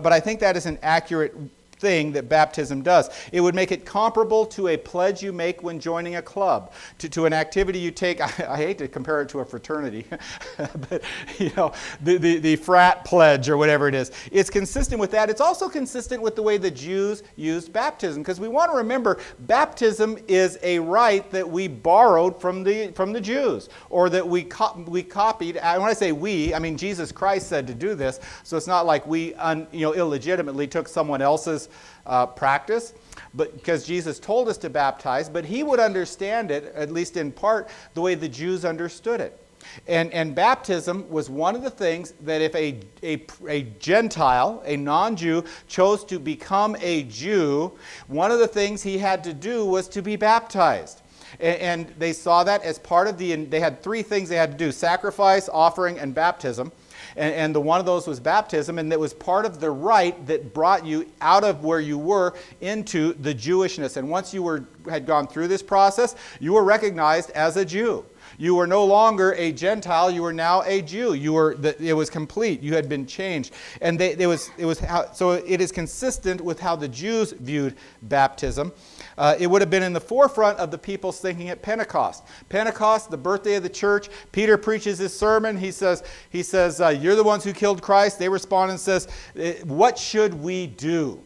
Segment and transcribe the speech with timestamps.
[0.00, 1.34] but I think that is an accurate
[1.78, 3.10] thing that baptism does.
[3.32, 7.08] It would make it comparable to a pledge you make when joining a club, to,
[7.10, 8.20] to an activity you take.
[8.40, 10.04] I, I hate to compare it to a fraternity,
[10.56, 11.02] but
[11.38, 14.10] you know, the, the, the frat pledge or whatever it is.
[14.32, 15.30] It's consistent with that.
[15.30, 19.18] It's also consistent with the way the Jews used baptism, because we want to remember
[19.40, 24.44] baptism is a rite that we borrowed from the, from the Jews, or that we,
[24.44, 25.56] co- we copied.
[25.56, 28.66] And when I say we, I mean Jesus Christ said to do this, so it's
[28.66, 31.65] not like we un, you know, illegitimately took someone else's
[32.06, 32.94] uh, practice,
[33.34, 37.32] but because Jesus told us to baptize, but he would understand it, at least in
[37.32, 39.38] part, the way the Jews understood it.
[39.86, 44.76] And, and baptism was one of the things that if a, a, a Gentile, a
[44.76, 47.72] non Jew, chose to become a Jew,
[48.06, 51.02] one of the things he had to do was to be baptized.
[51.40, 54.52] And, and they saw that as part of the, they had three things they had
[54.52, 56.72] to do sacrifice, offering, and baptism
[57.16, 60.26] and, and the one of those was baptism, and that was part of the rite
[60.26, 63.96] that brought you out of where you were into the Jewishness.
[63.96, 68.04] And once you were, had gone through this process, you were recognized as a Jew.
[68.38, 71.14] You were no longer a Gentile, you were now a Jew.
[71.14, 72.62] You were, the, it was complete.
[72.62, 73.54] You had been changed.
[73.80, 77.32] And they, it was, it was how, so it is consistent with how the Jews
[77.32, 78.72] viewed baptism.
[79.18, 82.22] Uh, it would have been in the forefront of the people's thinking at Pentecost.
[82.48, 84.08] Pentecost, the birthday of the church.
[84.32, 85.56] Peter preaches his sermon.
[85.56, 88.18] He says, he says uh, You're the ones who killed Christ.
[88.18, 89.08] They respond and says,
[89.38, 91.20] uh, What should we do?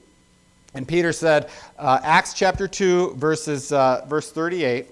[0.73, 4.87] And Peter said, uh, Acts chapter 2, verses, uh, verse 38.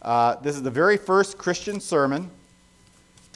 [0.00, 2.30] Uh, this is the very first Christian sermon.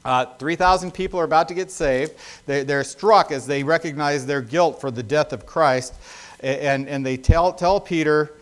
[0.04, 2.12] Uh, 3,000 people are about to get saved.
[2.46, 5.94] They, are struck as they recognize their guilt for the death of Christ.
[6.40, 8.37] And, and they tell, tell Peter,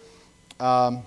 [0.60, 1.02] um,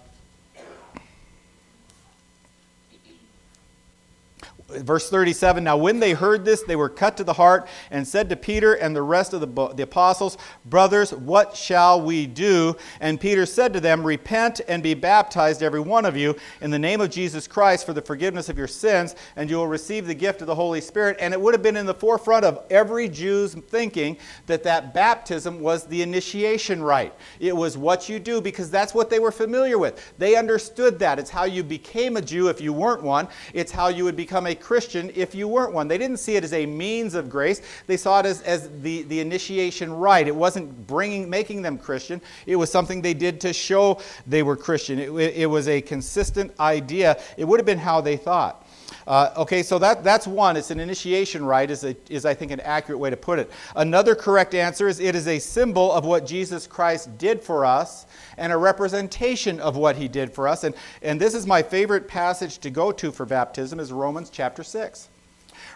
[4.70, 8.30] verse 37 Now, when they heard this, they were cut to the heart and said
[8.30, 12.76] to Peter and the rest of the, the apostles, Brothers, what shall we do?
[13.00, 16.80] And Peter said to them, Repent and be baptized, every one of you, in the
[16.80, 20.14] name of Jesus Christ for the forgiveness of your sins, and you will receive the
[20.14, 21.18] gift of the Holy Spirit.
[21.20, 25.60] And it would have been in the forefront of every Jew's thinking that that baptism
[25.60, 27.14] was the initiation rite.
[27.40, 30.14] It was what you do because that's what they were familiar with.
[30.18, 31.20] They understood that.
[31.20, 34.46] It's how you became a Jew if you weren't one, it's how you would become
[34.48, 35.88] a Christian if you weren't one.
[35.88, 39.04] They didn't see it as a means of grace, they saw it as, as the,
[39.04, 40.28] the initiation rite.
[40.28, 44.56] It wasn't bringing, making them Christian, it was something they did to show they were
[44.56, 45.00] Christian.
[45.00, 47.20] It, it was a consistent idea.
[47.38, 48.66] It would have been how they thought.
[49.08, 50.56] Uh, okay, so that, that's one.
[50.56, 53.50] It's an initiation rite, is, a, is I think an accurate way to put it.
[53.76, 58.06] Another correct answer is it is a symbol of what Jesus Christ did for us
[58.40, 60.64] and a representation of what he did for us.
[60.64, 64.64] And, and this is my favorite passage to go to for baptism is Romans chapter
[64.64, 65.10] 6.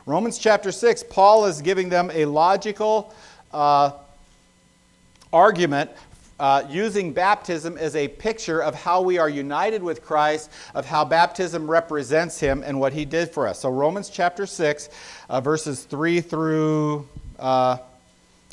[0.06, 3.13] Romans chapter 6, Paul is giving them a logical
[3.53, 3.91] uh,
[5.31, 5.91] argument
[6.40, 11.06] uh, using baptism as a picture of how we are united with Christ, of how
[11.06, 13.59] baptism represents him and what he did for us.
[13.59, 14.90] So, Romans chapter 6,
[15.29, 17.07] uh, verses 3 through,
[17.40, 17.78] uh,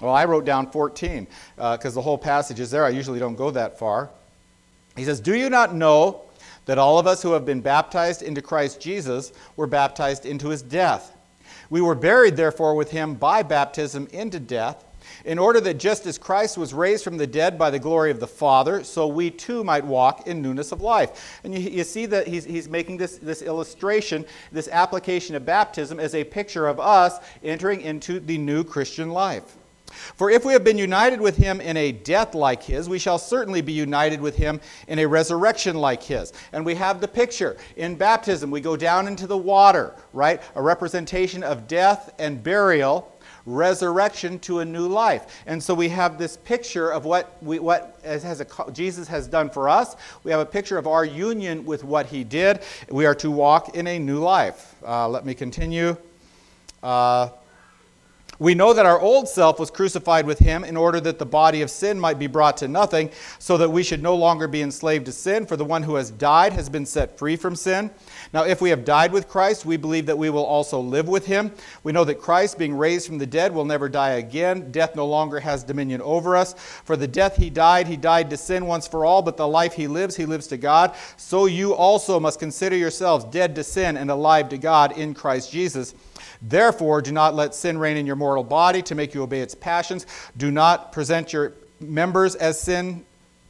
[0.00, 2.84] well, I wrote down 14 because uh, the whole passage is there.
[2.84, 4.10] I usually don't go that far.
[4.96, 6.22] He says, Do you not know
[6.66, 10.62] that all of us who have been baptized into Christ Jesus were baptized into his
[10.62, 11.16] death?
[11.68, 14.84] We were buried, therefore, with him by baptism into death
[15.24, 18.20] in order that just as Christ was raised from the dead by the glory of
[18.20, 21.40] the Father, so we too might walk in newness of life.
[21.44, 26.00] And you, you see that he's, he's making this, this illustration, this application of baptism
[26.00, 29.56] as a picture of us entering into the new Christian life.
[29.90, 33.18] For if we have been united with him in a death like his, we shall
[33.18, 36.32] certainly be united with him in a resurrection like his.
[36.52, 37.56] And we have the picture.
[37.76, 40.40] In baptism, we go down into the water, right?
[40.54, 43.10] A representation of death and burial
[43.46, 45.42] resurrection to a new life.
[45.46, 49.50] And so we have this picture of what, we, what has a, Jesus has done
[49.50, 49.96] for us.
[50.24, 52.60] We have a picture of our union with what he did.
[52.90, 54.74] We are to walk in a new life.
[54.86, 55.96] Uh, let me continue.
[56.82, 57.30] Uh,
[58.40, 61.60] we know that our old self was crucified with him in order that the body
[61.60, 65.06] of sin might be brought to nothing, so that we should no longer be enslaved
[65.06, 67.90] to sin, for the one who has died has been set free from sin.
[68.32, 71.26] Now, if we have died with Christ, we believe that we will also live with
[71.26, 71.52] him.
[71.84, 74.72] We know that Christ, being raised from the dead, will never die again.
[74.72, 76.54] Death no longer has dominion over us.
[76.54, 79.74] For the death he died, he died to sin once for all, but the life
[79.74, 80.94] he lives, he lives to God.
[81.18, 85.52] So you also must consider yourselves dead to sin and alive to God in Christ
[85.52, 85.94] Jesus.
[86.42, 89.54] Therefore, do not let sin reign in your mortal body to make you obey its
[89.54, 90.06] passions.
[90.36, 93.04] Do not present your members as sin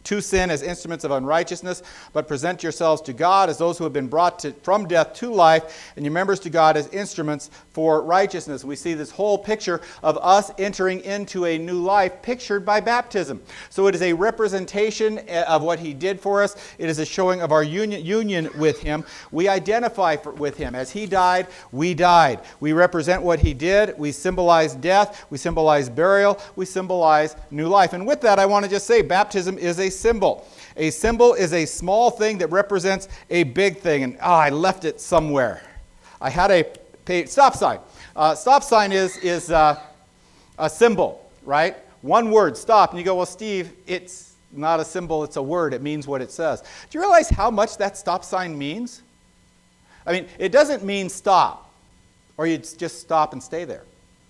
[0.05, 1.83] to sin as instruments of unrighteousness,
[2.13, 5.33] but present yourselves to God as those who have been brought to, from death to
[5.33, 8.65] life, and your members to God as instruments for righteousness.
[8.65, 13.43] We see this whole picture of us entering into a new life pictured by baptism.
[13.69, 17.07] So it is a representation eh, of what He did for us, it is a
[17.07, 19.05] showing of our union, union with Him.
[19.31, 20.75] We identify for, with Him.
[20.75, 22.41] As He died, we died.
[22.61, 27.93] We represent what He did, we symbolize death, we symbolize burial, we symbolize new life.
[27.93, 30.47] And with that, I want to just say baptism is a symbol.
[30.77, 34.03] A symbol is a small thing that represents a big thing.
[34.03, 35.63] And oh, I left it somewhere.
[36.21, 37.81] I had a stop sign.
[38.15, 39.81] Uh, stop sign is, is uh,
[40.59, 41.77] a symbol, right?
[42.03, 42.91] One word, stop.
[42.91, 45.75] And you go, well, Steve, it's not a symbol, it's a word.
[45.75, 46.63] It means what it says.
[46.63, 49.03] Do you realize how much that stop sign means?
[50.07, 51.73] I mean, it doesn't mean stop,
[52.37, 53.85] or you just stop and stay there.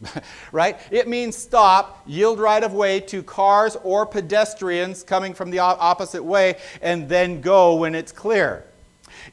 [0.53, 0.79] right?
[0.91, 6.23] It means stop, yield right of way to cars or pedestrians coming from the opposite
[6.23, 8.65] way, and then go when it's clear.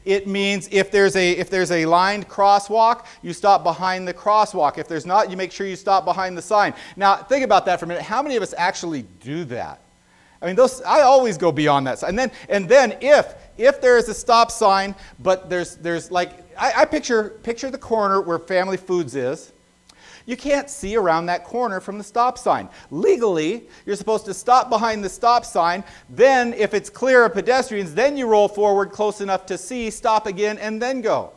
[0.04, 4.78] It means if there's a if there's a lined crosswalk, you stop behind the crosswalk.
[4.78, 6.74] If there's not, you make sure you stop behind the sign.
[6.96, 8.04] Now, think about that for a minute.
[8.04, 9.82] How many of us actually do that?
[10.42, 12.04] I mean, those I always go beyond that.
[12.04, 16.32] And then and then if if there is a stop sign, but there's there's like
[16.58, 19.54] I, I picture picture the corner where Family Foods is
[20.28, 22.70] you can't see around that corner from the stop sign.
[22.92, 25.84] Legally, you're supposed to stop behind the stop sign.
[26.10, 30.28] Then, if it's clear of pedestrians, then you roll forward close enough to see, stop
[30.28, 31.32] again, and then go.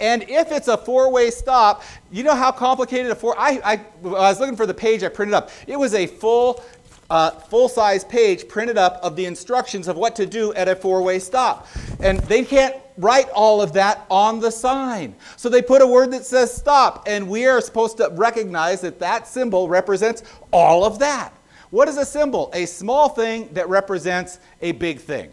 [0.00, 3.38] And if it's a four-way stop, you know how complicated a four.
[3.38, 3.72] I, I,
[4.04, 5.50] I was looking for the page I printed up.
[5.68, 6.64] It was a full
[7.12, 10.74] uh, full size page printed up of the instructions of what to do at a
[10.74, 11.68] four way stop.
[12.00, 15.14] And they can't write all of that on the sign.
[15.36, 18.98] So they put a word that says stop, and we are supposed to recognize that
[19.00, 20.22] that symbol represents
[20.52, 21.34] all of that.
[21.68, 22.50] What is a symbol?
[22.54, 25.30] A small thing that represents a big thing.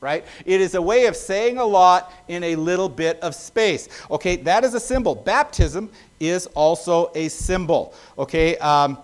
[0.00, 0.24] Right?
[0.44, 3.88] It is a way of saying a lot in a little bit of space.
[4.12, 5.16] Okay, that is a symbol.
[5.16, 5.90] Baptism
[6.20, 7.94] is also a symbol.
[8.16, 8.98] Okay, um,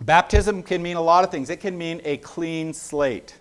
[0.00, 1.50] baptism can mean a lot of things.
[1.50, 3.34] It can mean a clean slate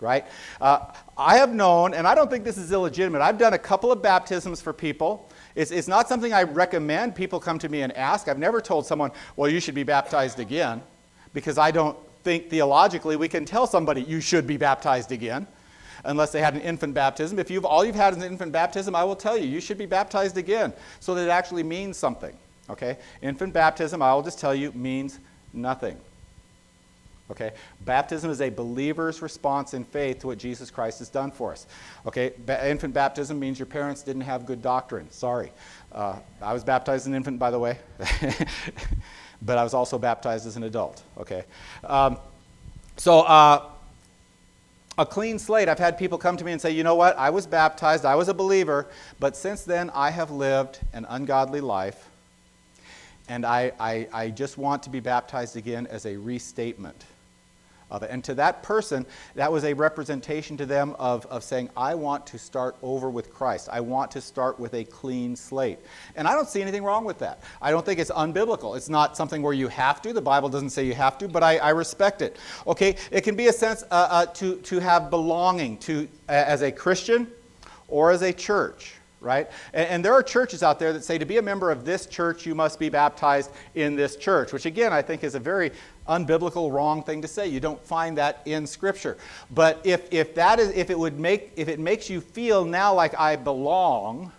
[0.00, 0.24] right?
[0.60, 0.86] Uh,
[1.16, 4.02] I have known, and I don't think this is illegitimate, I've done a couple of
[4.02, 5.28] baptisms for people.
[5.54, 8.28] It's, it's not something I recommend people come to me and ask.
[8.28, 10.82] I've never told someone, well, you should be baptized again,
[11.32, 15.46] because I don't think theologically we can tell somebody you should be baptized again
[16.04, 17.38] unless they had an infant baptism.
[17.38, 19.76] If you've, all you've had is an infant baptism, I will tell you, you should
[19.76, 22.34] be baptized again so that it actually means something.
[22.70, 22.96] Okay?
[23.20, 25.18] Infant baptism, I will just tell you, means
[25.52, 25.96] nothing.
[27.30, 27.52] Okay?
[27.82, 31.66] Baptism is a believer's response in faith to what Jesus Christ has done for us.
[32.06, 32.32] Okay?
[32.44, 35.10] Ba- infant baptism means your parents didn't have good doctrine.
[35.10, 35.52] Sorry.
[35.92, 37.78] Uh, I was baptized as an infant, by the way,
[39.42, 41.02] but I was also baptized as an adult.
[41.18, 41.44] Okay?
[41.84, 42.18] Um,
[42.96, 43.70] so, uh,
[44.98, 45.68] a clean slate.
[45.68, 47.16] I've had people come to me and say, you know what?
[47.16, 48.86] I was baptized, I was a believer,
[49.18, 52.09] but since then I have lived an ungodly life,
[53.30, 57.04] and I, I, I just want to be baptized again as a restatement
[57.88, 58.10] of it.
[58.10, 59.06] And to that person,
[59.36, 63.32] that was a representation to them of, of saying, I want to start over with
[63.32, 63.68] Christ.
[63.70, 65.78] I want to start with a clean slate.
[66.16, 67.40] And I don't see anything wrong with that.
[67.62, 68.76] I don't think it's unbiblical.
[68.76, 70.12] It's not something where you have to.
[70.12, 72.36] The Bible doesn't say you have to, but I, I respect it.
[72.66, 72.96] Okay?
[73.12, 76.72] It can be a sense uh, uh, to, to have belonging to, uh, as a
[76.72, 77.28] Christian
[77.86, 79.50] or as a church right?
[79.72, 82.06] And, and, there are churches out there that say to be a member of this
[82.06, 85.72] church, you must be baptized in this church, which again I think is a very
[86.08, 87.46] unbiblical, wrong thing to say.
[87.46, 89.16] You don't find that in Scripture.
[89.50, 92.94] But if, if that is, if it would make, if it makes you feel now
[92.94, 94.32] like I belong,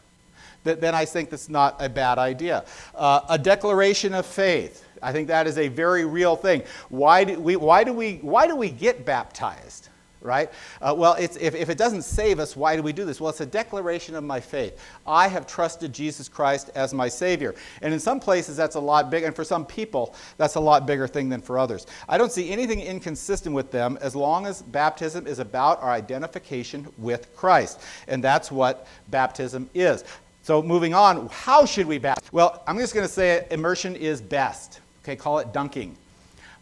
[0.64, 2.66] that, then I think that's not a bad idea.
[2.94, 4.86] Uh, a declaration of faith.
[5.02, 6.62] I think that is a very real thing.
[6.90, 9.90] Why do we, why do we, why do we get baptized?
[10.22, 10.50] Right?
[10.82, 13.20] Uh, well, if, if it doesn't save us, why do we do this?
[13.20, 14.80] Well, it's a declaration of my faith.
[15.06, 17.56] I have trusted Jesus Christ as my Savior.
[17.82, 20.86] And in some places, that's a lot bigger, and for some people, that's a lot
[20.86, 21.88] bigger thing than for others.
[22.08, 26.88] I don't see anything inconsistent with them as long as baptism is about our identification
[26.98, 27.82] with Christ.
[28.08, 30.04] And that's what baptism is.
[30.44, 32.34] So, moving on, how should we baptize?
[32.34, 34.80] Well, I'm just going to say it, immersion is best.
[35.04, 35.96] Okay, call it dunking.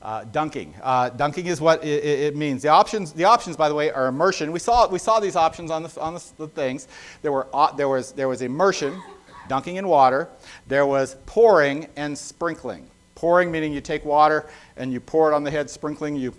[0.01, 0.73] Uh, dunking.
[0.81, 2.61] Uh, dunking is what it, it, means.
[2.61, 4.53] The options, the options, by the way, are immersion.
[4.53, 6.87] We saw, we saw these options on, the, on the, the things.
[7.21, 9.01] There, were, uh, there, was, there was immersion,
[9.49, 10.29] dunking in water.
[10.67, 12.89] There was pouring and sprinkling.
[13.15, 15.69] Pouring meaning you take water and you pour it on the head.
[15.69, 16.33] Sprinkling, you,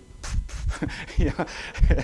[1.19, 1.45] know,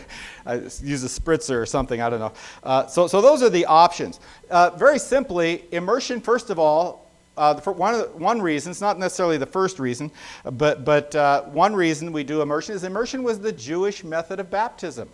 [0.45, 2.01] use a spritzer or something.
[2.01, 2.33] I don't know.
[2.63, 4.19] Uh, so, so those are the options.
[4.51, 7.06] Uh, very simply, immersion, first of all,
[7.37, 10.11] uh, one, one reason, it's not necessarily the first reason,
[10.43, 14.49] but, but uh, one reason we do immersion is immersion was the Jewish method of
[14.49, 15.09] baptism.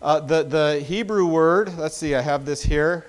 [0.00, 3.06] Uh, the, the Hebrew word, let's see, I have this here.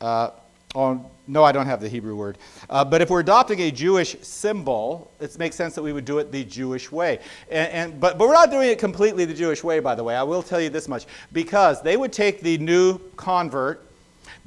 [0.00, 0.30] Uh,
[0.74, 2.38] oh, no, I don't have the Hebrew word.
[2.70, 6.18] Uh, but if we're adopting a Jewish symbol, it makes sense that we would do
[6.18, 7.18] it the Jewish way.
[7.50, 10.16] And, and, but, but we're not doing it completely the Jewish way, by the way.
[10.16, 11.04] I will tell you this much.
[11.32, 13.87] Because they would take the new convert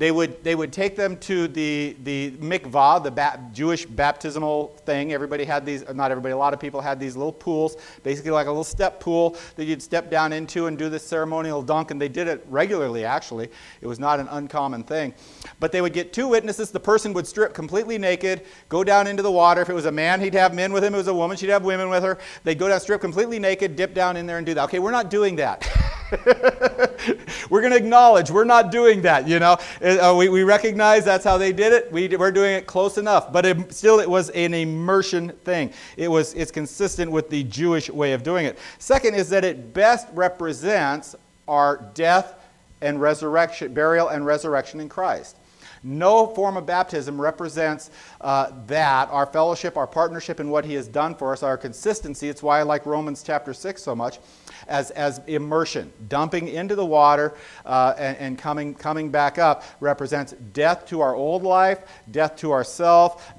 [0.01, 5.13] they would, they would take them to the, the mikvah, the ba- Jewish baptismal thing.
[5.13, 8.47] Everybody had these, not everybody, a lot of people had these little pools, basically like
[8.47, 11.91] a little step pool that you'd step down into and do this ceremonial dunk.
[11.91, 13.51] And they did it regularly, actually.
[13.79, 15.13] It was not an uncommon thing.
[15.59, 16.71] But they would get two witnesses.
[16.71, 19.61] The person would strip completely naked, go down into the water.
[19.61, 20.95] If it was a man, he'd have men with him.
[20.95, 22.17] If it was a woman, she'd have women with her.
[22.43, 24.63] They'd go down, strip completely naked, dip down in there and do that.
[24.63, 25.69] Okay, we're not doing that.
[27.49, 29.57] we're going to acknowledge we're not doing that, you know.
[29.81, 31.91] Uh, we, we recognize that's how they did it.
[31.91, 33.31] We, we're doing it close enough.
[33.31, 35.73] But it, still, it was an immersion thing.
[35.97, 38.59] It was, it's consistent with the Jewish way of doing it.
[38.79, 41.15] Second is that it best represents
[41.47, 42.35] our death
[42.81, 45.37] and resurrection, burial and resurrection in Christ.
[45.83, 50.87] No form of baptism represents uh, that, our fellowship, our partnership in what He has
[50.87, 52.29] done for us, our consistency.
[52.29, 54.19] It's why I like Romans chapter 6 so much
[54.67, 55.91] as, as immersion.
[56.07, 57.33] Dumping into the water
[57.65, 61.79] uh, and, and coming, coming back up represents death to our old life,
[62.11, 63.33] death to ourself,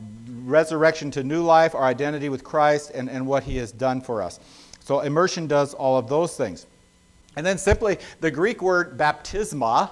[0.45, 4.21] resurrection to new life, our identity with Christ, and, and what He has done for
[4.21, 4.41] us.
[4.81, 6.67] So immersion does all of those things.
[7.37, 9.91] And then simply the Greek word baptisma,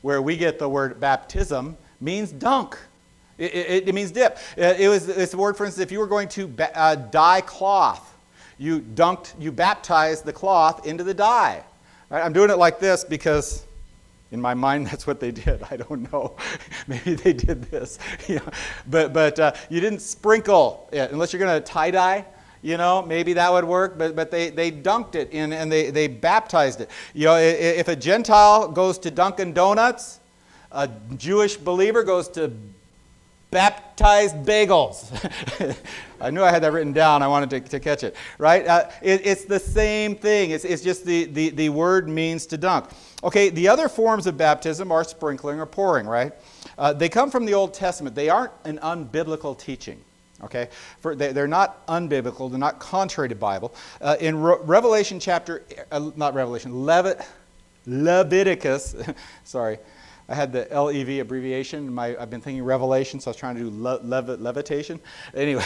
[0.00, 2.78] where we get the word baptism, means dunk.
[3.38, 4.38] It, it, it means dip.
[4.56, 8.16] It was it's a word, for instance, if you were going to uh, dye cloth,
[8.58, 11.62] you dunked, you baptized the cloth into the dye.
[12.10, 12.24] Right?
[12.24, 13.64] I'm doing it like this because
[14.32, 15.62] in my mind that's what they did.
[15.70, 16.36] I don't know.
[16.88, 17.98] Maybe they did this.
[18.90, 22.24] But, but uh, you didn't sprinkle it unless you're going to tie dye.
[22.62, 25.90] You know, maybe that would work, but, but they, they dunked it in and they,
[25.90, 26.90] they baptized it.
[27.14, 30.18] You know, if a Gentile goes to Dunkin' Donuts,
[30.70, 32.52] a Jewish believer goes to
[33.50, 35.08] baptized bagels.
[36.20, 37.22] I knew I had that written down.
[37.22, 38.66] I wanted to, to catch it, right?
[38.66, 40.50] Uh, it, it's the same thing.
[40.50, 42.90] It's, it's just the, the, the word means to dunk.
[43.24, 46.32] Okay, the other forms of baptism are sprinkling or pouring, right?
[46.76, 48.14] Uh, they come from the Old Testament.
[48.14, 50.02] They aren't an unbiblical teaching.
[50.44, 50.68] Okay,
[51.00, 52.48] For, they, are not unbiblical.
[52.48, 53.74] They're not contrary to Bible.
[54.00, 57.26] Uh, in Re- Revelation chapter, uh, not Revelation, Levit,
[57.86, 58.94] Leviticus,
[59.44, 59.78] sorry,
[60.30, 61.92] I had the LEV abbreviation.
[61.92, 65.00] My, I've been thinking Revelation, so I was trying to do le, lev, levitation.
[65.34, 65.64] Anyway,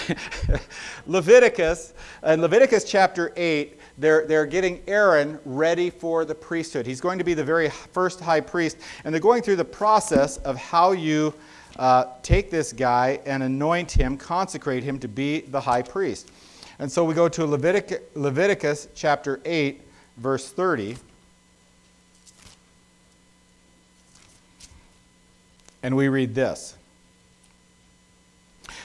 [1.06, 6.86] Leviticus, in Leviticus chapter 8, they're, they're getting Aaron ready for the priesthood.
[6.86, 10.36] He's going to be the very first high priest, and they're going through the process
[10.38, 11.34] of how you
[11.76, 16.30] uh, take this guy and anoint him, consecrate him to be the high priest.
[16.78, 19.82] And so we go to Leviticus chapter 8,
[20.18, 20.96] verse 30.
[25.82, 26.76] And we read this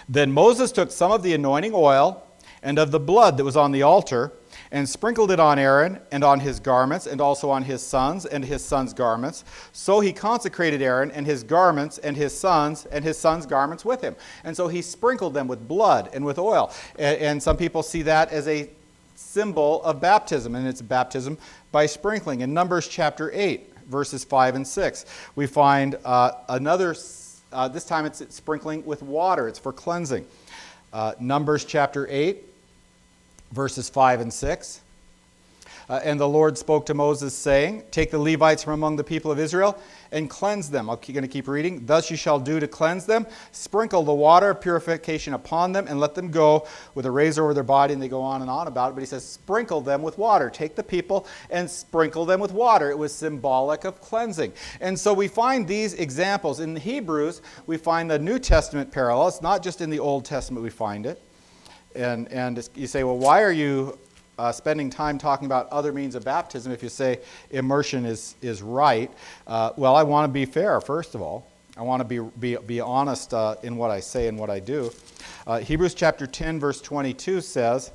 [0.10, 2.24] Then Moses took some of the anointing oil
[2.63, 4.32] and of the blood that was on the altar
[4.72, 8.44] and sprinkled it on Aaron and on his garments and also on his sons and
[8.44, 9.46] his sons' garments.
[9.72, 14.01] So he consecrated Aaron and his garments and his sons and his sons' garments with
[14.01, 14.16] him.
[14.44, 16.72] And so he sprinkled them with blood and with oil.
[16.98, 18.70] And, some people see that as a
[19.16, 21.38] symbol of baptism, and it's baptism
[21.72, 22.42] by sprinkling.
[22.42, 25.06] In Numbers chapter 8, verses 5 and 6.
[25.36, 26.96] We find uh, another,
[27.51, 30.25] uh, this time it's sprinkling with water, it's for cleansing.
[30.94, 32.44] Uh, Numbers chapter 8,
[33.51, 34.82] verses 5 and 6.
[35.89, 39.32] Uh, and the Lord spoke to Moses, saying, Take the Levites from among the people
[39.32, 39.79] of Israel
[40.12, 40.89] and cleanse them.
[40.89, 41.86] I'm going to keep reading.
[41.86, 43.25] Thus you shall do to cleanse them.
[43.53, 47.53] Sprinkle the water of purification upon them and let them go with a razor over
[47.53, 47.94] their body.
[47.94, 48.94] And they go on and on about it.
[48.96, 50.50] But he says, Sprinkle them with water.
[50.50, 52.91] Take the people and sprinkle them with water.
[52.91, 54.51] It was symbolic of cleansing.
[54.82, 56.60] And so we find these examples.
[56.60, 59.29] In the Hebrews, we find the New Testament parallel.
[59.29, 61.22] It's not just in the Old Testament we find it.
[61.96, 63.98] And, and you say, well, why are you
[64.38, 67.20] uh, spending time talking about other means of baptism if you say
[67.51, 69.12] immersion is, is right.
[69.46, 71.48] Uh, well, I want to be fair, first of all.
[71.77, 74.60] I want to be, be, be honest uh, in what I say and what I
[74.60, 74.91] do.
[75.46, 77.91] Uh, Hebrews chapter 10, verse 22 says,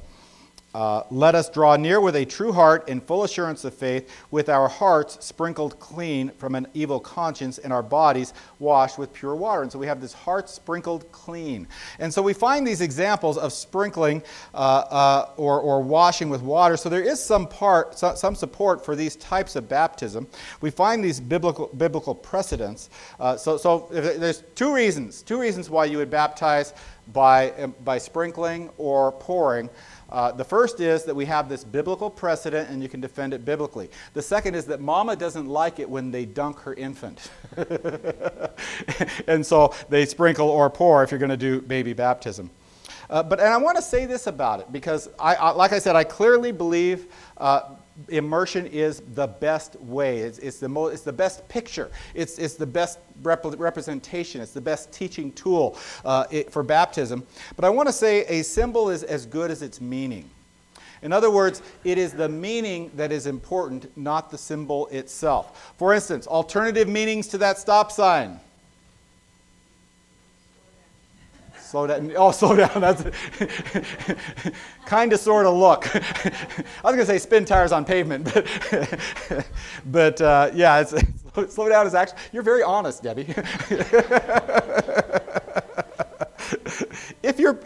[0.75, 4.49] uh, let us draw near with a true heart in full assurance of faith, with
[4.49, 9.63] our hearts sprinkled clean from an evil conscience and our bodies washed with pure water.
[9.63, 11.67] And so we have this heart sprinkled clean.
[11.99, 14.23] And so we find these examples of sprinkling
[14.55, 16.77] uh, uh, or, or washing with water.
[16.77, 20.27] So there is some part, some support for these types of baptism.
[20.61, 22.91] We find these biblical, biblical precedents.
[23.21, 26.75] Uh, so so there's two reasons, two reasons why you would baptize
[27.13, 29.71] by, by sprinkling or pouring.
[30.13, 33.47] Uh, the first is that we have this biblical precedent and you can defend it
[33.47, 33.89] biblically.
[34.13, 37.31] The second is that mama doesn't like it when they dunk her infant.
[39.27, 42.51] and so they sprinkle or pour if you're going to do baby baptism.
[43.09, 45.79] Uh, but and I want to say this about it because, I, I, like I
[45.79, 47.07] said, I clearly believe
[47.39, 47.75] uh,
[48.09, 50.19] immersion is the best way.
[50.19, 51.91] It's, it's, the, mo- it's the best picture.
[52.15, 54.41] It's, it's the best rep- representation.
[54.41, 57.27] It's the best teaching tool uh, it, for baptism.
[57.57, 60.29] But I want to say a symbol is as good as its meaning.
[61.03, 65.75] In other words, it is the meaning that is important, not the symbol itself.
[65.77, 68.39] For instance, alternative meanings to that stop sign.
[71.73, 72.13] Slow down.
[72.17, 72.83] Oh, slow down.
[72.83, 73.03] That's
[74.85, 75.87] kind of, sort of look.
[75.97, 76.03] I
[76.85, 78.47] was going to say spin tires on pavement, but,
[79.87, 83.23] but uh, yeah, it's, it's, slow down is actually, you're very honest, Debbie.
[87.23, 87.59] if, your,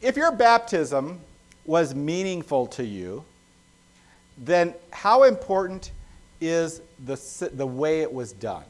[0.00, 1.18] if your baptism
[1.66, 3.24] was meaningful to you,
[4.38, 5.90] then how important
[6.40, 8.62] is the, the way it was done?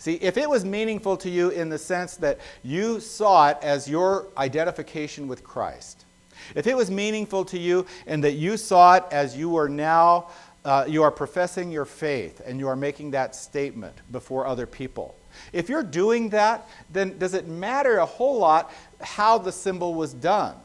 [0.00, 3.86] See, if it was meaningful to you in the sense that you saw it as
[3.86, 6.06] your identification with Christ,
[6.54, 10.30] if it was meaningful to you and that you saw it as you are now,
[10.64, 15.14] uh, you are professing your faith and you are making that statement before other people.
[15.52, 20.14] If you're doing that, then does it matter a whole lot how the symbol was
[20.14, 20.56] done?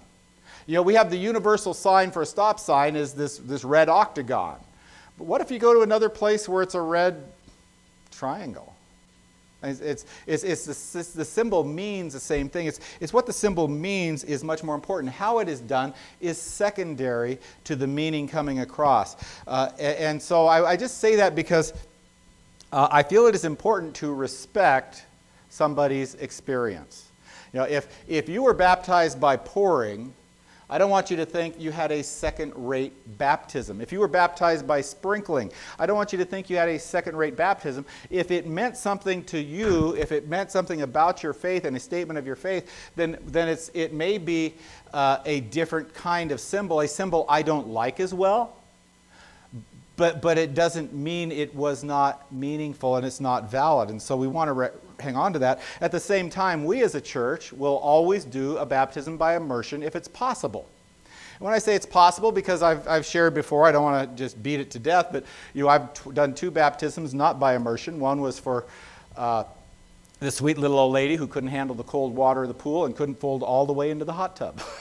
[0.66, 3.90] You know, we have the universal sign for a stop sign is this, this red
[3.90, 4.60] octagon.
[5.18, 7.22] But what if you go to another place where it's a red
[8.12, 8.75] triangle?
[9.66, 12.68] It's, it's, it's, it's, the, it's, the, symbol means the same thing.
[12.68, 15.14] It's, it's what the symbol means is much more important.
[15.14, 19.16] How it is done is secondary to the meaning coming across.
[19.48, 21.74] Uh, and, and, so I, I, just say that because
[22.72, 25.06] uh, I feel it is important to respect
[25.50, 27.12] somebody's experience.
[27.54, 30.14] You know, if, if you were baptized by pouring,
[30.70, 33.82] I don't want you to think you had a second rate baptism.
[33.82, 36.80] If you were baptized by sprinkling, I don't want you to think you had a
[36.80, 37.86] second rate baptism.
[38.10, 41.80] If it meant something to you, if it meant something about your faith and a
[41.80, 44.56] statement of your faith, then, then it's, it may be
[44.94, 48.56] uh, a different kind of symbol, a symbol I don't like as well.
[49.98, 53.90] But, but it doesn't mean it was not meaningful and it's not valid.
[53.90, 55.62] And so we want to re- hang on to that.
[55.82, 59.84] At the same time, we as a church will always do a baptism by immersion
[59.84, 60.70] if it's possible.
[61.40, 64.42] When I say it's possible, because I've, I've shared before, I don't want to just
[64.42, 68.00] beat it to death, but you know, I've t- done two baptisms not by immersion.
[68.00, 68.66] One was for
[69.18, 69.44] uh,
[70.20, 72.96] this sweet little old lady who couldn't handle the cold water of the pool and
[72.96, 74.62] couldn't fold all the way into the hot tub.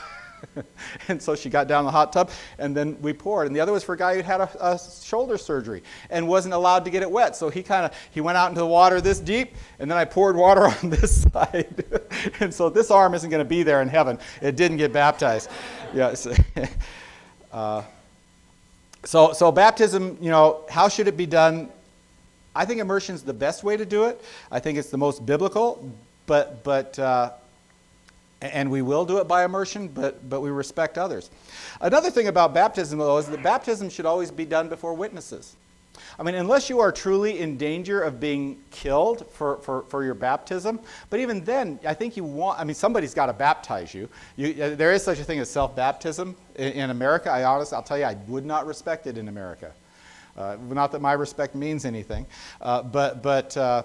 [1.09, 3.47] and so she got down in the hot tub, and then we poured.
[3.47, 6.55] And the other was for a guy who had a, a shoulder surgery and wasn't
[6.55, 7.37] allowed to get it wet.
[7.37, 10.05] So he kind of he went out into the water this deep, and then I
[10.05, 11.85] poured water on this side.
[12.41, 14.19] and so this arm isn't going to be there in heaven.
[14.41, 15.51] It didn't get baptized.
[15.93, 16.27] Yes.
[17.53, 17.83] uh,
[19.05, 21.69] so, so baptism, you know, how should it be done?
[22.57, 24.23] I think immersion is the best way to do it.
[24.51, 25.93] I think it's the most biblical,
[26.27, 27.31] but but uh,
[28.53, 31.31] and we will do it by immersion, but, but we respect others.
[31.81, 35.57] Another thing about baptism, though, is that baptism should always be done before witnesses.
[36.19, 40.15] I mean, unless you are truly in danger of being killed for, for, for your
[40.15, 44.09] baptism, but even then, I think you want, I mean, somebody's got to baptize you.
[44.37, 47.31] you uh, there is such a thing as self baptism in, in, America.
[47.31, 49.73] I honestly, I'll tell you, I would not respect it in America.
[50.37, 52.27] Uh, not that my respect means anything,
[52.61, 53.85] uh, but, but uh,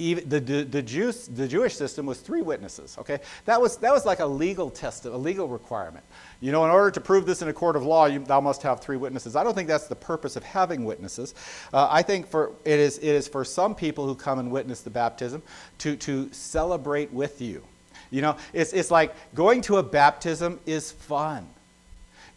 [0.00, 3.20] even the, the, Jews, the Jewish system was three witnesses, okay?
[3.44, 6.04] That was, that was like a legal test, a legal requirement.
[6.40, 8.62] You know, in order to prove this in a court of law, you, thou must
[8.62, 9.36] have three witnesses.
[9.36, 11.34] I don't think that's the purpose of having witnesses.
[11.72, 14.80] Uh, I think for, it, is, it is for some people who come and witness
[14.80, 15.42] the baptism
[15.78, 17.62] to, to celebrate with you.
[18.10, 21.46] You know, it's, it's like going to a baptism is fun.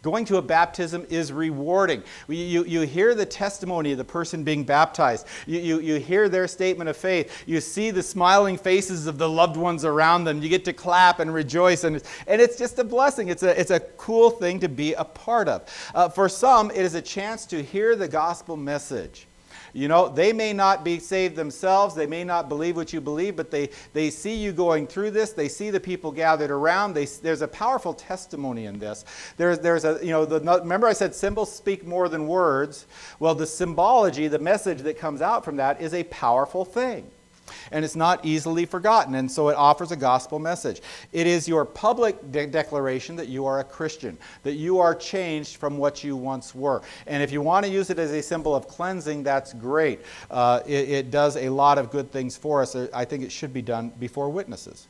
[0.04, 2.02] Going to a baptism is rewarding.
[2.28, 5.26] You, you, hear the testimony of the person being baptized.
[5.46, 7.44] You, you, you hear their statement of faith.
[7.46, 10.42] You see the smiling faces of the loved ones around them.
[10.42, 11.84] You get to clap and rejoice.
[11.84, 13.28] And, and it's just a blessing.
[13.28, 15.62] It's a, it's a cool thing to be a part of.
[15.94, 19.26] Uh, for some, it is a chance to hear the gospel message
[19.74, 23.34] You know, they may not be saved themselves, they may not believe what you believe,
[23.34, 26.94] but they, they see you going through this, they see the people gathered around.
[26.94, 29.04] They, there's a powerful testimony in this.
[29.36, 32.86] There's, there's a, you know, the, remember I said symbols speak more than words?
[33.18, 37.10] Well, the symbology, the message that comes out from that is a powerful thing
[37.72, 40.80] and it's not easily forgotten, and so it offers a gospel message.
[41.12, 45.56] It is your public de- declaration that you are a Christian, that you are changed
[45.56, 46.82] from what you once were.
[47.06, 50.00] And if you want to use it as a symbol of cleansing, that's great.
[50.30, 52.74] Uh, it, it does a lot of good things for us.
[52.76, 54.86] I think it should be done before witnesses.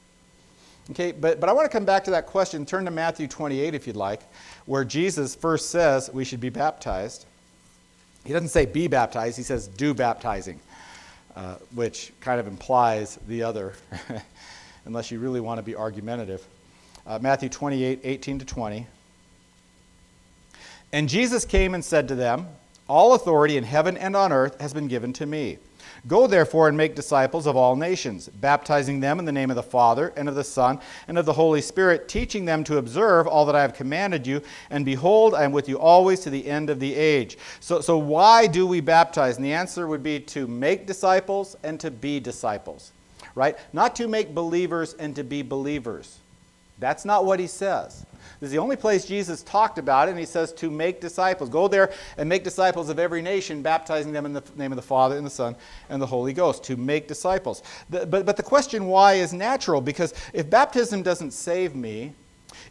[0.90, 2.66] Okay, but, but I want to come back to that question.
[2.66, 4.20] Turn to Matthew 28 if you'd like,
[4.66, 7.24] where Jesus first says we should be baptized.
[8.24, 10.60] He doesn't say be baptized, he says do baptizing.
[11.36, 13.72] Uh, which kind of implies the other,
[14.84, 16.46] unless you really want to be argumentative.
[17.04, 18.86] Uh, Matthew 28 18 to 20.
[20.92, 22.46] And Jesus came and said to them,
[22.88, 25.58] All authority in heaven and on earth has been given to me.
[26.06, 29.62] Go therefore and make disciples of all nations, baptizing them in the name of the
[29.62, 33.46] Father, and of the Son, and of the Holy Spirit, teaching them to observe all
[33.46, 34.42] that I have commanded you.
[34.68, 37.38] And behold, I am with you always to the end of the age.
[37.60, 39.36] So, so why do we baptize?
[39.36, 42.92] And the answer would be to make disciples and to be disciples,
[43.34, 43.56] right?
[43.72, 46.18] Not to make believers and to be believers.
[46.78, 48.04] That's not what he says.
[48.40, 51.48] This is the only place Jesus talked about it, and he says to make disciples.
[51.48, 54.82] Go there and make disciples of every nation, baptizing them in the name of the
[54.82, 55.54] Father, and the Son,
[55.88, 56.64] and the Holy Ghost.
[56.64, 57.62] To make disciples.
[57.90, 62.12] The, but, but the question why is natural, because if baptism doesn't save me,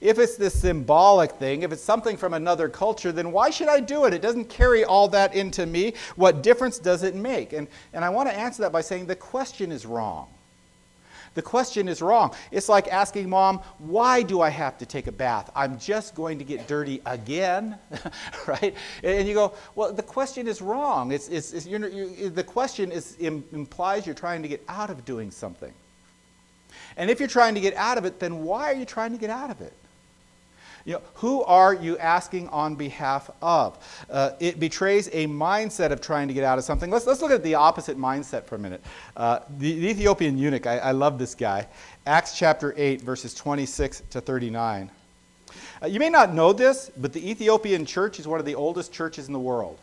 [0.01, 3.79] if it's this symbolic thing, if it's something from another culture, then why should I
[3.79, 4.13] do it?
[4.13, 5.93] It doesn't carry all that into me.
[6.15, 7.53] What difference does it make?
[7.53, 10.32] And, and I want to answer that by saying the question is wrong.
[11.35, 12.35] The question is wrong.
[12.51, 15.49] It's like asking mom, why do I have to take a bath?
[15.55, 17.77] I'm just going to get dirty again,
[18.47, 18.75] right?
[19.03, 21.11] And you go, well, the question is wrong.
[21.11, 25.05] It's, it's, it's you're, you're, the question is, implies you're trying to get out of
[25.05, 25.73] doing something.
[26.97, 29.17] And if you're trying to get out of it, then why are you trying to
[29.17, 29.73] get out of it?
[30.85, 33.77] You know, who are you asking on behalf of?
[34.09, 36.89] Uh, it betrays a mindset of trying to get out of something.
[36.89, 38.83] Let's, let's look at the opposite mindset for a minute.
[39.15, 41.67] Uh, the, the, Ethiopian eunuch, I, I, love this guy.
[42.05, 44.91] Acts chapter 8, verses 26 to 39.
[45.81, 48.91] Uh, you may not know this, but the Ethiopian church is one of the oldest
[48.91, 49.79] churches in the world.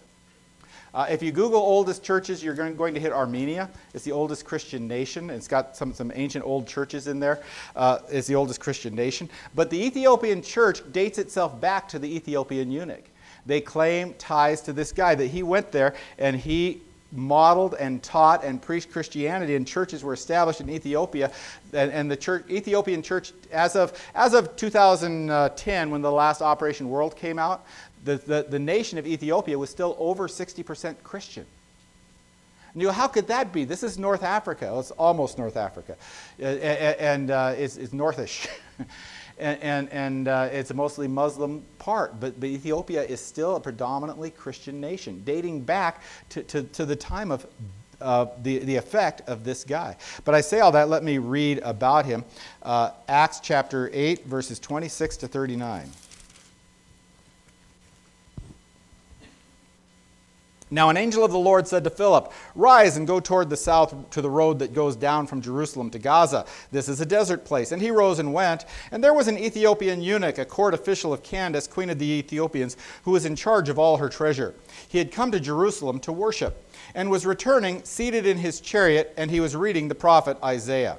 [0.93, 3.71] Uh, if you Google oldest churches, you're going, to hit Armenia.
[3.95, 5.31] It's the oldest Christian nation.
[5.31, 7.43] It's got some, some ancient old churches in there.
[7.77, 9.29] Uh, it's the oldest Christian nation.
[9.55, 13.05] But the Ethiopian church dates itself back to the Ethiopian eunuch.
[13.47, 18.45] They claim ties to this guy, that he went there and he modeled and taught
[18.45, 21.33] and preached Christianity, and churches were established in Ethiopia.
[21.73, 26.89] And, and the church, Ethiopian church, as of, as of 2010, when the last Operation
[26.89, 27.67] World came out,
[28.05, 31.47] the, the, the nation of Ethiopia was still over 60% Christian.
[32.73, 33.65] And you go, how could that be?
[33.65, 34.67] This is North Africa.
[34.67, 35.97] Well, it's almost North Africa.
[36.41, 38.47] Uh, and uh, it's, it's northish.
[39.39, 42.21] and and, and uh, it's a mostly Muslim part.
[42.21, 46.97] But, but Ethiopia is still a predominantly Christian nation, dating back to, to, to the
[46.97, 47.47] time of
[48.01, 49.97] uh, the, the effect of this guy.
[50.25, 52.25] But I say all that, let me read about him.
[52.63, 55.91] Uh, Acts chapter 8, verses 26 to 39.
[60.73, 64.11] Now, an angel of the Lord said to Philip, Rise and go toward the south
[64.11, 66.47] to the road that goes down from Jerusalem to Gaza.
[66.71, 67.73] This is a desert place.
[67.73, 68.67] And he rose and went.
[68.93, 72.77] And there was an Ethiopian eunuch, a court official of Candace, queen of the Ethiopians,
[73.03, 74.55] who was in charge of all her treasure.
[74.89, 79.31] He had come to Jerusalem to worship and was returning, seated in his chariot, and
[79.31, 80.99] he was reading the prophet Isaiah.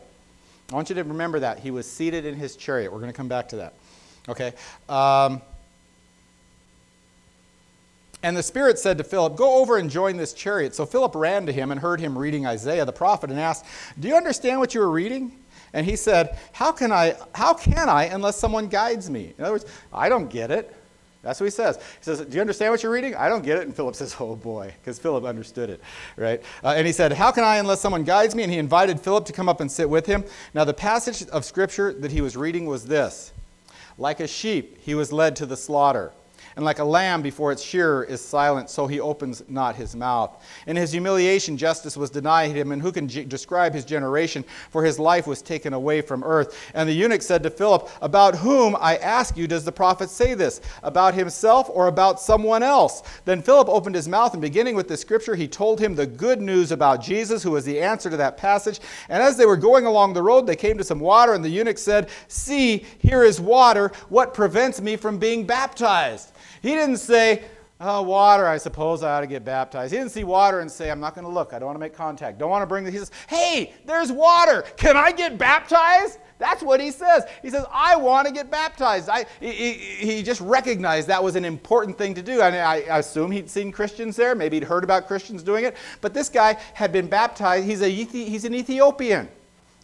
[0.71, 1.59] I want you to remember that.
[1.59, 2.91] He was seated in his chariot.
[2.91, 3.73] We're going to come back to that.
[4.29, 4.53] Okay?
[4.87, 5.41] Um,
[8.23, 10.75] and the Spirit said to Philip, Go over and join this chariot.
[10.75, 13.65] So Philip ran to him and heard him reading Isaiah the prophet and asked,
[13.99, 15.31] Do you understand what you are reading?
[15.73, 19.33] And he said, How can I, how can I unless someone guides me?
[19.37, 20.75] In other words, I don't get it.
[21.23, 21.77] That's what he says.
[21.77, 23.15] He says, Do you understand what you're reading?
[23.15, 23.63] I don't get it.
[23.63, 25.81] And Philip says, Oh boy, because Philip understood it,
[26.15, 26.43] right?
[26.63, 28.43] Uh, and he said, How can I unless someone guides me?
[28.43, 30.23] And he invited Philip to come up and sit with him.
[30.53, 33.33] Now, the passage of scripture that he was reading was this
[33.97, 36.11] Like a sheep, he was led to the slaughter
[36.55, 40.43] and like a lamb before its shearer is silent, so he opens not his mouth.
[40.67, 44.43] In his humiliation, justice was denied him, and who can g- describe his generation?
[44.69, 46.71] For his life was taken away from earth.
[46.73, 50.33] And the eunuch said to Philip, About whom, I ask you, does the prophet say
[50.33, 50.61] this?
[50.83, 53.03] About himself or about someone else?
[53.25, 56.41] Then Philip opened his mouth, and beginning with the scripture, he told him the good
[56.41, 58.79] news about Jesus, who was the answer to that passage.
[59.09, 61.49] And as they were going along the road, they came to some water, and the
[61.49, 63.91] eunuch said, See, here is water.
[64.09, 66.31] What prevents me from being baptized?
[66.61, 67.43] He didn't say,
[67.83, 69.91] Oh, water, I suppose I ought to get baptized.
[69.91, 71.51] He didn't see water and say, I'm not going to look.
[71.51, 72.37] I don't want to make contact.
[72.37, 72.91] Don't want to bring the.
[72.91, 74.63] He says, Hey, there's water.
[74.77, 76.19] Can I get baptized?
[76.37, 77.23] That's what he says.
[77.41, 79.09] He says, I want to get baptized.
[79.09, 82.41] I, he, he just recognized that was an important thing to do.
[82.41, 84.35] I, I assume he'd seen Christians there.
[84.35, 85.75] Maybe he'd heard about Christians doing it.
[86.01, 87.65] But this guy had been baptized.
[87.65, 89.27] He's, a, he's an Ethiopian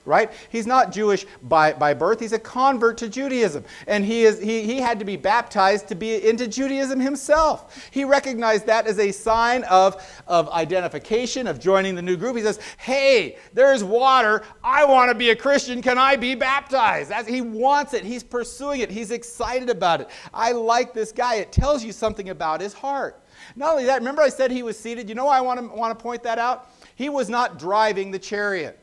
[0.07, 0.31] right?
[0.49, 2.19] He's not Jewish by, by birth.
[2.19, 3.65] He's a convert to Judaism.
[3.85, 7.89] And he, is, he, he had to be baptized to be into Judaism himself.
[7.91, 12.37] He recognized that as a sign of, of identification, of joining the new group.
[12.37, 14.43] He says, Hey, there's water.
[14.63, 15.81] I want to be a Christian.
[15.81, 17.11] Can I be baptized?
[17.27, 18.03] He wants it.
[18.03, 18.89] He's pursuing it.
[18.89, 20.09] He's excited about it.
[20.33, 21.35] I like this guy.
[21.35, 23.21] It tells you something about his heart.
[23.55, 25.09] Not only that, remember I said he was seated?
[25.09, 26.69] You know why I want to, want to point that out?
[26.95, 28.79] He was not driving the chariot.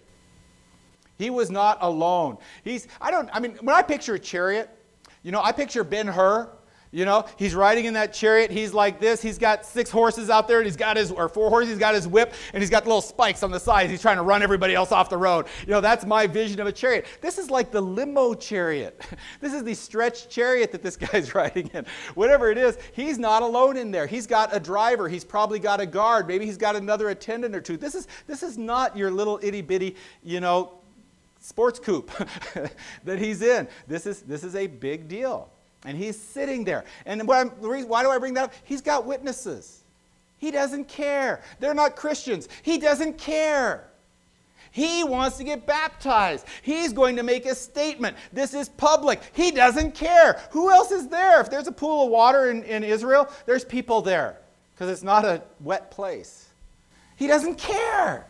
[1.16, 2.38] He was not alone.
[2.62, 4.68] He's, I don't, I mean, when I picture a chariot,
[5.22, 6.50] you know, I picture Ben Hur.
[6.94, 8.52] You know, he's riding in that chariot.
[8.52, 9.20] He's like this.
[9.20, 11.70] He's got six horses out there, and he's got his, or four horses.
[11.70, 13.90] He's got his whip, and he's got little spikes on the sides.
[13.90, 15.46] He's trying to run everybody else off the road.
[15.66, 17.06] You know, that's my vision of a chariot.
[17.20, 19.02] This is like the limo chariot.
[19.40, 21.84] This is the stretched chariot that this guy's riding in.
[22.14, 24.06] Whatever it is, he's not alone in there.
[24.06, 25.08] He's got a driver.
[25.08, 26.28] He's probably got a guard.
[26.28, 27.76] Maybe he's got another attendant or two.
[27.76, 30.78] This is, this is not your little itty bitty, you know,
[31.44, 32.10] sports coupe
[33.04, 33.68] that he's in.
[33.86, 35.50] This is, this is a big deal.
[35.84, 36.84] And he's sitting there.
[37.04, 38.54] And why do I bring that up?
[38.64, 39.82] He's got witnesses.
[40.38, 41.42] He doesn't care.
[41.60, 42.48] They're not Christians.
[42.62, 43.84] He doesn't care.
[44.70, 46.46] He wants to get baptized.
[46.62, 48.16] He's going to make a statement.
[48.32, 49.20] This is public.
[49.34, 50.40] He doesn't care.
[50.50, 51.40] Who else is there?
[51.40, 54.38] If there's a pool of water in, in Israel, there's people there
[54.74, 56.48] because it's not a wet place.
[57.16, 58.26] He doesn't care.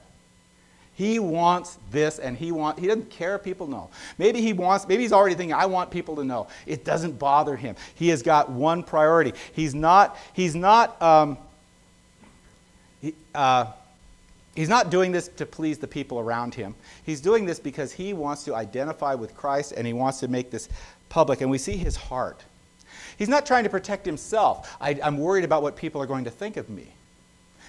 [0.95, 3.91] He wants this and he want he doesn't care if people know.
[4.17, 6.47] Maybe he wants maybe he's already thinking I want people to know.
[6.67, 7.75] It doesn't bother him.
[7.97, 9.33] He has got one priority.
[9.53, 11.37] He's not he's not um,
[13.01, 13.67] he, uh,
[14.55, 16.77] he's not doing this to please the people around him.
[17.05, 20.53] He's doing this because he wants to identify with Christ and he wants to make
[20.53, 20.69] this
[21.09, 22.45] public and we see his heart.
[23.17, 24.77] He's not trying to protect himself.
[24.81, 26.95] I, I'm worried about what people are going to think of me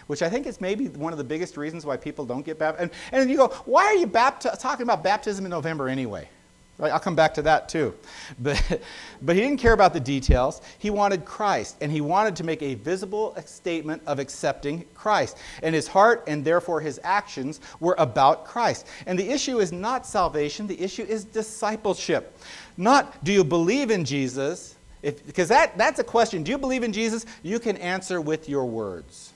[0.07, 2.91] which I think is maybe one of the biggest reasons why people don't get baptized.
[3.11, 6.29] And, and you go, why are you bapti- talking about baptism in November anyway?
[6.77, 6.91] Right?
[6.91, 7.93] I'll come back to that too.
[8.39, 8.81] But,
[9.21, 10.61] but he didn't care about the details.
[10.77, 15.37] He wanted Christ, and he wanted to make a visible statement of accepting Christ.
[15.63, 18.87] And his heart and therefore his actions were about Christ.
[19.05, 22.37] And the issue is not salvation, the issue is discipleship.
[22.77, 24.75] Not do you believe in Jesus?
[25.01, 26.43] Because that, that's a question.
[26.43, 27.25] Do you believe in Jesus?
[27.43, 29.33] You can answer with your words.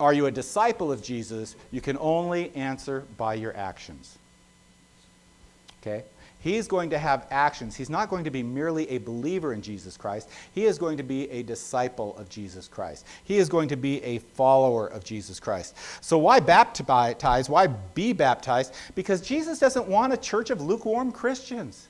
[0.00, 1.54] Are you a disciple of Jesus?
[1.70, 4.18] You can only answer by your actions.
[5.80, 6.04] Okay?
[6.40, 7.76] He's going to have actions.
[7.76, 10.30] He's not going to be merely a believer in Jesus Christ.
[10.54, 13.06] He is going to be a disciple of Jesus Christ.
[13.24, 15.76] He is going to be a follower of Jesus Christ.
[16.00, 17.50] So, why baptize?
[17.50, 18.74] Why be baptized?
[18.94, 21.89] Because Jesus doesn't want a church of lukewarm Christians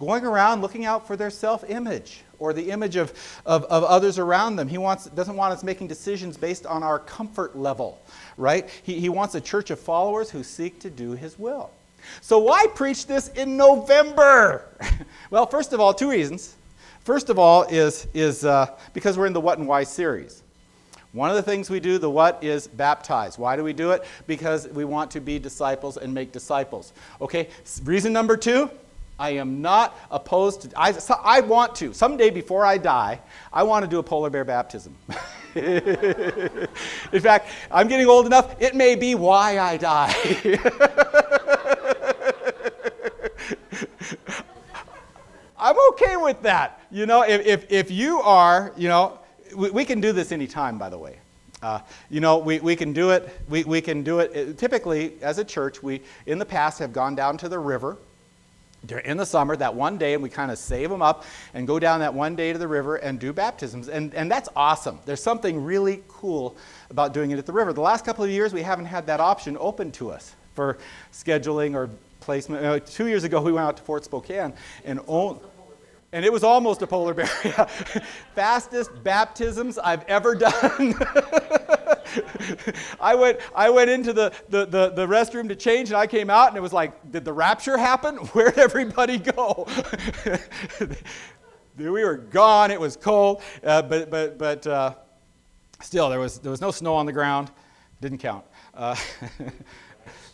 [0.00, 3.12] going around looking out for their self image or the image of,
[3.44, 4.66] of, of, others around them.
[4.66, 8.00] He wants, doesn't want us making decisions based on our comfort level,
[8.38, 8.68] right?
[8.82, 11.70] He, he wants a church of followers who seek to do his will.
[12.22, 14.64] So, why preach this in November?
[15.30, 16.56] well, first of all, two reasons.
[17.04, 20.42] First of all, is, is uh, because we're in the What and Why series.
[21.12, 23.38] One of the things we do, the what, is baptize.
[23.38, 24.04] Why do we do it?
[24.26, 26.92] Because we want to be disciples and make disciples.
[27.20, 27.48] Okay,
[27.84, 28.70] reason number two
[29.20, 31.92] I am not opposed to, I, so I want to.
[31.92, 33.20] Someday before I die,
[33.52, 34.96] I want to do a polar bear baptism.
[35.54, 40.14] In fact, I'm getting old enough, it may be why I die.
[45.58, 46.80] I'm okay with that.
[46.90, 49.18] You know, if, if, if you are, you know,
[49.54, 51.18] we, we can do this anytime, by the way.
[51.60, 53.38] Uh, you know, we, we can do it.
[53.50, 54.56] We, we can do it.
[54.56, 57.98] Typically, as a church, we in the past have gone down to the river
[59.04, 61.78] in the summer, that one day, and we kind of save them up and go
[61.78, 63.88] down that one day to the river and do baptisms.
[63.88, 64.98] And, and that's awesome.
[65.04, 66.56] There's something really cool
[66.88, 67.72] about doing it at the river.
[67.72, 70.78] The last couple of years, we haven't had that option open to us for
[71.12, 71.90] scheduling or
[72.20, 72.86] placement.
[72.86, 74.52] Two years ago, we went out to Fort Spokane
[74.84, 75.40] and owned.
[76.12, 77.26] And it was almost a polar bear.
[78.34, 80.94] Fastest baptisms I've ever done.
[83.00, 86.28] I went, I went into the, the, the, the, restroom to change, and I came
[86.28, 88.16] out, and it was like, did the rapture happen?
[88.32, 89.68] Where'd everybody go?
[91.76, 92.72] we were gone.
[92.72, 94.94] It was cold, uh, but, but, but uh,
[95.80, 97.52] still, there was, there was no snow on the ground.
[98.00, 98.44] Didn't count.
[98.74, 98.96] Uh,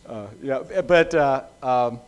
[0.07, 1.99] uh yeah, but uh, um,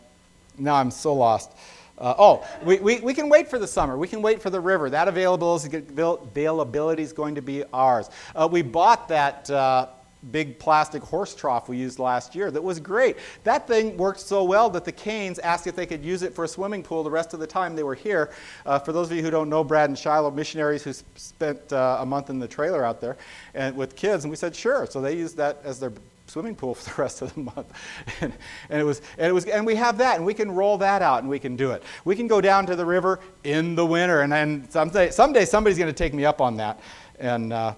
[0.58, 1.52] now I'm so lost.
[2.00, 3.98] Uh, oh, we, we, we can wait for the summer.
[3.98, 4.88] We can wait for the river.
[4.88, 8.10] That availability is going to be ours.
[8.34, 9.88] Uh, we bought that uh,
[10.30, 13.16] big plastic horse trough we used last year that was great.
[13.44, 16.44] That thing worked so well that the Canes asked if they could use it for
[16.44, 18.30] a swimming pool the rest of the time they were here.
[18.66, 21.98] Uh, for those of you who don't know Brad and Shiloh, missionaries who spent uh,
[22.00, 23.16] a month in the trailer out there
[23.54, 24.86] and with kids, and we said sure.
[24.86, 25.92] So they used that as their
[26.30, 27.72] swimming pool for the rest of the month.
[28.20, 28.32] and,
[28.70, 31.02] and, it was, and it was, and we have that, and we can roll that
[31.02, 31.82] out, and we can do it.
[32.04, 35.78] We can go down to the river in the winter, and then someday, someday somebody's
[35.78, 36.80] going to take me up on that,
[37.18, 37.74] and uh,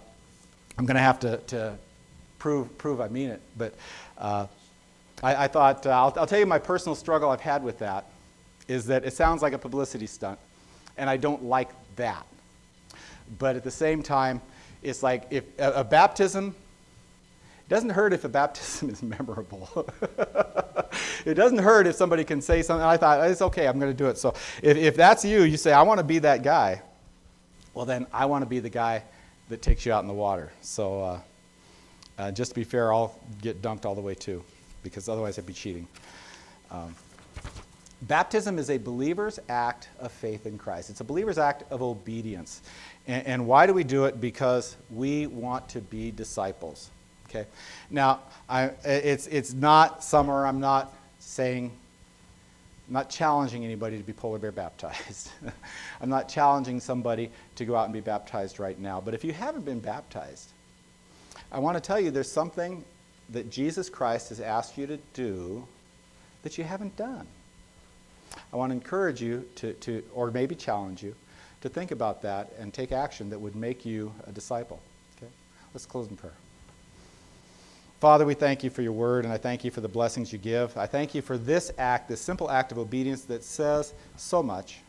[0.78, 1.76] I'm going to have to, to
[2.38, 3.40] prove, prove I mean it.
[3.56, 3.74] But
[4.18, 4.46] uh,
[5.22, 8.06] I, I, thought uh, I'll, I'll tell you my personal struggle I've had with that
[8.68, 10.38] is that it sounds like a publicity stunt,
[10.96, 12.26] and I don't like that.
[13.38, 14.40] But at the same time,
[14.82, 16.54] it's like if a, a baptism
[17.72, 19.88] doesn't hurt if a baptism is memorable.
[21.24, 22.84] it doesn't hurt if somebody can say something.
[22.84, 24.18] I thought, it's okay, I'm going to do it.
[24.18, 26.82] So if, if that's you, you say, I want to be that guy.
[27.72, 29.02] Well, then I want to be the guy
[29.48, 30.52] that takes you out in the water.
[30.60, 31.20] So uh,
[32.18, 34.44] uh, just to be fair, I'll get dunked all the way too,
[34.82, 35.88] because otherwise I'd be cheating.
[36.70, 36.94] Um,
[38.02, 42.60] baptism is a believer's act of faith in Christ, it's a believer's act of obedience.
[43.06, 44.20] And, and why do we do it?
[44.20, 46.90] Because we want to be disciples.
[47.34, 47.46] Okay.
[47.90, 50.46] Now, I, it's, it's not summer.
[50.46, 51.72] I'm not saying,
[52.88, 55.30] I'm not challenging anybody to be polar bear baptized.
[56.00, 59.00] I'm not challenging somebody to go out and be baptized right now.
[59.00, 60.50] But if you haven't been baptized,
[61.50, 62.84] I want to tell you there's something
[63.30, 65.66] that Jesus Christ has asked you to do
[66.42, 67.26] that you haven't done.
[68.52, 71.14] I want to encourage you to, to or maybe challenge you
[71.62, 74.80] to think about that and take action that would make you a disciple.
[75.16, 75.32] Okay?
[75.72, 76.34] Let's close in prayer.
[78.02, 80.38] Father, we thank you for your word, and I thank you for the blessings you
[80.40, 80.76] give.
[80.76, 84.80] I thank you for this act, this simple act of obedience that says so much.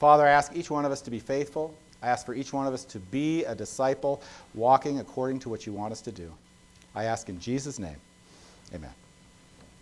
[0.00, 1.72] Father, I ask each one of us to be faithful.
[2.02, 4.20] I ask for each one of us to be a disciple,
[4.54, 6.32] walking according to what you want us to do.
[6.96, 7.94] I ask in Jesus' name.
[8.74, 8.90] Amen.